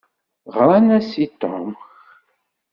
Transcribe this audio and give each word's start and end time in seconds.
Ɣṛan-as 0.55 1.11
i 1.23 1.25
Tom. 1.41 1.69